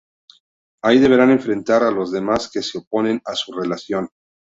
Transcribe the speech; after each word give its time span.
Ahí 0.83 0.97
deberán 0.97 1.29
enfrentar 1.29 1.83
a 1.83 1.91
los 1.91 2.11
demás 2.11 2.49
que 2.51 2.63
se 2.63 2.79
oponen 2.79 3.21
a 3.23 3.35
su 3.35 3.53
relación. 3.53 4.09